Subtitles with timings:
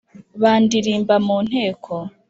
[0.41, 1.93] bandirimba mu nteko